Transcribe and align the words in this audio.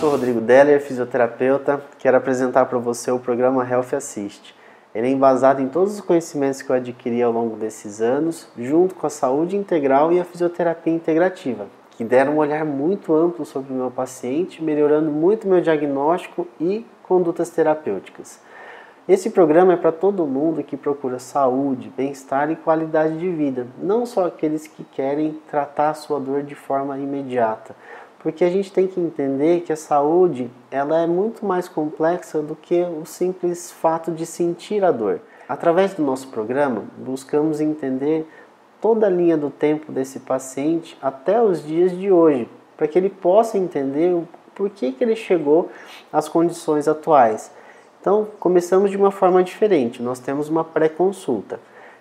sou 0.00 0.10
Rodrigo 0.10 0.42
Deller, 0.42 0.78
fisioterapeuta. 0.78 1.80
Quero 1.98 2.18
apresentar 2.18 2.66
para 2.66 2.78
você 2.78 3.10
o 3.10 3.18
programa 3.18 3.66
Health 3.66 3.96
Assist. 3.96 4.54
Ele 4.94 5.06
é 5.06 5.10
embasado 5.10 5.62
em 5.62 5.68
todos 5.68 5.94
os 5.94 6.00
conhecimentos 6.02 6.60
que 6.60 6.68
eu 6.68 6.76
adquiri 6.76 7.22
ao 7.22 7.32
longo 7.32 7.56
desses 7.56 8.02
anos, 8.02 8.46
junto 8.58 8.94
com 8.94 9.06
a 9.06 9.10
saúde 9.10 9.56
integral 9.56 10.12
e 10.12 10.20
a 10.20 10.24
fisioterapia 10.24 10.92
integrativa, 10.92 11.66
que 11.92 12.04
deram 12.04 12.34
um 12.34 12.38
olhar 12.38 12.62
muito 12.62 13.14
amplo 13.14 13.46
sobre 13.46 13.72
o 13.72 13.76
meu 13.76 13.90
paciente, 13.90 14.62
melhorando 14.62 15.10
muito 15.10 15.48
meu 15.48 15.62
diagnóstico 15.62 16.46
e 16.60 16.84
condutas 17.02 17.48
terapêuticas. 17.48 18.38
Esse 19.08 19.30
programa 19.30 19.74
é 19.74 19.76
para 19.76 19.92
todo 19.92 20.26
mundo 20.26 20.62
que 20.62 20.76
procura 20.76 21.18
saúde, 21.18 21.92
bem-estar 21.96 22.50
e 22.50 22.56
qualidade 22.56 23.16
de 23.16 23.30
vida, 23.30 23.66
não 23.80 24.04
só 24.04 24.26
aqueles 24.26 24.66
que 24.66 24.84
querem 24.84 25.40
tratar 25.48 25.90
a 25.90 25.94
sua 25.94 26.20
dor 26.20 26.42
de 26.42 26.56
forma 26.56 26.98
imediata, 26.98 27.74
porque 28.26 28.44
a 28.44 28.50
gente 28.50 28.72
tem 28.72 28.88
que 28.88 28.98
entender 28.98 29.60
que 29.60 29.72
a 29.72 29.76
saúde 29.76 30.50
ela 30.68 31.00
é 31.00 31.06
muito 31.06 31.46
mais 31.46 31.68
complexa 31.68 32.42
do 32.42 32.56
que 32.56 32.82
o 32.82 33.06
simples 33.06 33.70
fato 33.70 34.10
de 34.10 34.26
sentir 34.26 34.84
a 34.84 34.90
dor. 34.90 35.20
Através 35.48 35.94
do 35.94 36.02
nosso 36.02 36.26
programa, 36.26 36.86
buscamos 36.98 37.60
entender 37.60 38.28
toda 38.80 39.06
a 39.06 39.10
linha 39.10 39.36
do 39.36 39.48
tempo 39.48 39.92
desse 39.92 40.18
paciente 40.18 40.98
até 41.00 41.40
os 41.40 41.64
dias 41.64 41.96
de 41.96 42.10
hoje, 42.10 42.48
para 42.76 42.88
que 42.88 42.98
ele 42.98 43.10
possa 43.10 43.58
entender 43.58 44.12
o 44.12 44.26
porquê 44.56 44.90
que 44.90 45.04
ele 45.04 45.14
chegou 45.14 45.70
às 46.12 46.28
condições 46.28 46.88
atuais. 46.88 47.52
Então, 48.00 48.26
começamos 48.40 48.90
de 48.90 48.96
uma 48.96 49.12
forma 49.12 49.40
diferente. 49.44 50.02
Nós 50.02 50.18
temos 50.18 50.48
uma 50.48 50.64
pré-consulta. 50.64 51.60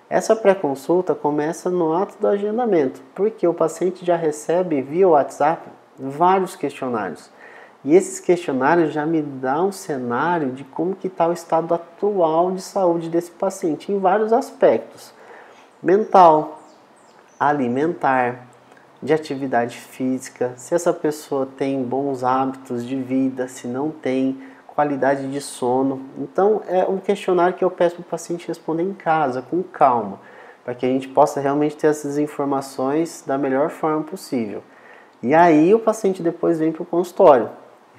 Essa 0.09 0.35
pré-consulta 0.35 1.13
começa 1.13 1.70
no 1.70 1.93
ato 1.93 2.20
do 2.20 2.27
agendamento, 2.27 2.99
porque 3.13 3.48
o 3.48 3.53
paciente 3.53 4.03
já 4.03 4.15
recebe 4.15 4.81
via 4.81 5.07
WhatsApp 5.07 5.84
vários 5.98 6.55
questionários. 6.55 7.29
E 7.84 7.96
esses 7.96 8.20
questionários 8.20 8.91
já 8.93 9.05
me 9.05 9.21
dão 9.21 9.68
um 9.68 9.71
cenário 9.71 10.52
de 10.52 10.63
como 10.63 10.96
que 10.96 11.07
está 11.07 11.27
o 11.27 11.34
estado 11.34 11.74
atual 11.74 12.52
de 12.52 12.62
saúde 12.62 13.10
desse 13.10 13.32
paciente 13.32 13.91
em 13.91 13.99
vários 13.99 14.34
aspectos. 14.34 15.13
Mental, 15.84 16.60
alimentar, 17.40 18.48
de 19.04 19.13
atividade 19.13 19.77
física, 19.77 20.54
se 20.57 20.74
essa 20.74 20.91
pessoa 20.91 21.48
tem 21.57 21.84
bons 21.84 22.24
hábitos 22.24 22.84
de 22.84 22.96
vida, 22.96 23.48
se 23.48 23.68
não 23.68 23.91
tem, 23.91 24.41
qualidade 24.65 25.32
de 25.32 25.40
sono. 25.40 26.02
Então 26.18 26.62
é 26.68 26.84
um 26.85 26.98
questionário 26.98 27.55
que 27.55 27.63
eu 27.63 27.71
peço 27.71 27.96
para 27.96 28.02
o 28.02 28.05
paciente 28.05 28.48
responder 28.48 28.84
em 28.84 28.93
casa, 28.93 29.41
com 29.43 29.62
calma, 29.62 30.20
para 30.63 30.74
que 30.74 30.85
a 30.85 30.90
gente 30.90 31.07
possa 31.07 31.40
realmente 31.40 31.77
ter 31.77 31.87
essas 31.87 32.18
informações 32.18 33.24
da 33.27 33.37
melhor 33.37 33.70
forma 33.70 34.04
possível. 34.04 34.63
E 35.26 35.34
aí 35.34 35.73
o 35.73 35.79
paciente 35.79 36.21
depois 36.21 36.59
vem 36.59 36.71
para 36.71 36.84
o 36.84 36.85
consultório. 36.85 37.49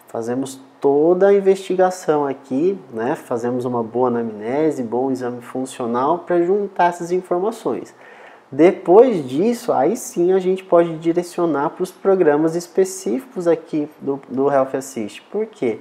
Fazemos 0.07 0.61
toda 0.81 1.27
a 1.27 1.35
investigação 1.35 2.25
aqui, 2.25 2.79
né? 2.93 3.17
fazemos 3.17 3.65
uma 3.65 3.83
boa 3.83 4.07
anamnese, 4.07 4.81
bom 4.81 5.11
exame 5.11 5.43
funcional 5.43 6.21
para 6.21 6.41
juntar 6.43 6.91
essas 6.91 7.11
informações. 7.11 7.93
Depois 8.49 9.29
disso, 9.29 9.73
aí 9.73 9.97
sim 9.97 10.33
a 10.33 10.39
gente 10.39 10.63
pode 10.63 10.97
direcionar 10.99 11.71
para 11.71 11.83
os 11.83 11.91
programas 11.91 12.55
específicos 12.55 13.49
aqui 13.49 13.89
do, 14.01 14.21
do 14.29 14.49
Health 14.49 14.77
Assist. 14.77 15.21
Por 15.23 15.47
quê? 15.47 15.81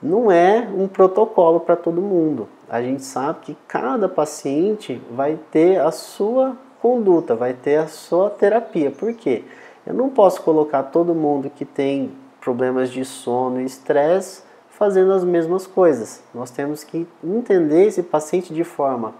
Não 0.00 0.30
é 0.30 0.60
um 0.60 0.86
protocolo 0.86 1.58
para 1.58 1.74
todo 1.74 2.00
mundo. 2.00 2.48
A 2.70 2.80
gente 2.80 3.02
sabe 3.02 3.40
que 3.42 3.56
cada 3.66 4.08
paciente 4.08 5.02
vai 5.10 5.40
ter 5.50 5.80
a 5.80 5.90
sua 5.90 6.56
conduta, 6.80 7.34
vai 7.34 7.52
ter 7.52 7.78
a 7.78 7.88
sua 7.88 8.30
terapia. 8.30 8.92
Por 8.92 9.12
quê? 9.14 9.42
Eu 9.88 9.94
não 9.94 10.10
posso 10.10 10.42
colocar 10.42 10.82
todo 10.82 11.14
mundo 11.14 11.48
que 11.48 11.64
tem 11.64 12.12
problemas 12.42 12.90
de 12.90 13.06
sono 13.06 13.58
e 13.58 13.64
estresse 13.64 14.42
fazendo 14.68 15.14
as 15.14 15.24
mesmas 15.24 15.66
coisas. 15.66 16.22
Nós 16.34 16.50
temos 16.50 16.84
que 16.84 17.08
entender 17.24 17.86
esse 17.86 18.02
paciente 18.02 18.52
de 18.52 18.64
forma 18.64 19.14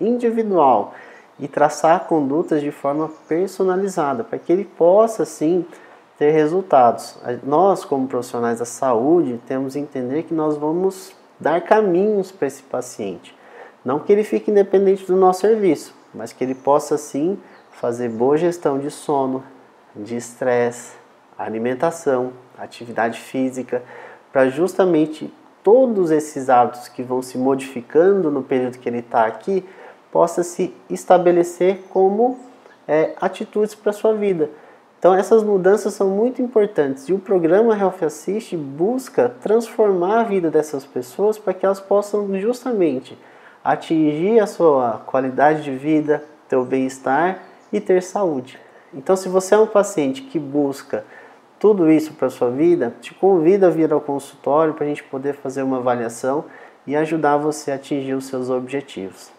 individual 0.00 0.94
e 1.40 1.48
traçar 1.48 2.04
condutas 2.06 2.60
de 2.60 2.70
forma 2.70 3.10
personalizada 3.26 4.22
para 4.22 4.38
que 4.38 4.52
ele 4.52 4.64
possa 4.64 5.24
sim 5.24 5.66
ter 6.16 6.30
resultados. 6.30 7.18
Nós, 7.42 7.84
como 7.84 8.06
profissionais 8.06 8.60
da 8.60 8.64
saúde, 8.64 9.40
temos 9.44 9.72
que 9.72 9.80
entender 9.80 10.22
que 10.22 10.32
nós 10.32 10.56
vamos 10.56 11.16
dar 11.40 11.62
caminhos 11.62 12.30
para 12.30 12.46
esse 12.46 12.62
paciente. 12.62 13.36
Não 13.84 13.98
que 13.98 14.12
ele 14.12 14.22
fique 14.22 14.52
independente 14.52 15.04
do 15.04 15.16
nosso 15.16 15.40
serviço, 15.40 15.92
mas 16.14 16.32
que 16.32 16.44
ele 16.44 16.54
possa 16.54 16.96
sim 16.96 17.36
fazer 17.72 18.08
boa 18.08 18.36
gestão 18.36 18.78
de 18.78 18.88
sono, 18.88 19.42
de 19.94 20.16
estresse, 20.16 20.94
alimentação, 21.38 22.32
atividade 22.58 23.20
física, 23.20 23.82
para 24.32 24.48
justamente 24.48 25.32
todos 25.62 26.10
esses 26.10 26.48
hábitos 26.48 26.88
que 26.88 27.02
vão 27.02 27.22
se 27.22 27.38
modificando 27.38 28.30
no 28.30 28.42
período 28.42 28.78
que 28.78 28.88
ele 28.88 28.98
está 28.98 29.26
aqui 29.26 29.64
possa 30.10 30.42
se 30.42 30.74
estabelecer 30.90 31.84
como 31.90 32.38
é, 32.86 33.14
atitudes 33.20 33.74
para 33.74 33.90
a 33.90 33.94
sua 33.94 34.14
vida. 34.14 34.50
Então 34.98 35.14
essas 35.14 35.42
mudanças 35.42 35.94
são 35.94 36.08
muito 36.08 36.40
importantes 36.40 37.08
e 37.08 37.12
o 37.12 37.18
programa 37.18 37.76
Health 37.76 38.04
Assist 38.04 38.56
busca 38.56 39.28
transformar 39.28 40.20
a 40.20 40.24
vida 40.24 40.50
dessas 40.50 40.84
pessoas 40.84 41.38
para 41.38 41.52
que 41.52 41.66
elas 41.66 41.80
possam 41.80 42.38
justamente 42.38 43.18
atingir 43.64 44.40
a 44.40 44.46
sua 44.46 45.02
qualidade 45.06 45.62
de 45.62 45.72
vida, 45.72 46.24
o 46.52 46.64
bem-estar 46.64 47.42
e 47.72 47.80
ter 47.80 48.02
saúde. 48.02 48.60
Então, 48.94 49.16
se 49.16 49.28
você 49.28 49.54
é 49.54 49.58
um 49.58 49.66
paciente 49.66 50.22
que 50.22 50.38
busca 50.38 51.04
tudo 51.58 51.90
isso 51.90 52.12
para 52.14 52.28
sua 52.28 52.50
vida, 52.50 52.94
te 53.00 53.14
convido 53.14 53.64
a 53.64 53.70
vir 53.70 53.92
ao 53.92 54.00
consultório 54.00 54.74
para 54.74 54.84
a 54.84 54.88
gente 54.88 55.02
poder 55.04 55.34
fazer 55.34 55.62
uma 55.62 55.78
avaliação 55.78 56.44
e 56.86 56.94
ajudar 56.94 57.36
você 57.38 57.72
a 57.72 57.76
atingir 57.76 58.14
os 58.14 58.26
seus 58.26 58.50
objetivos. 58.50 59.32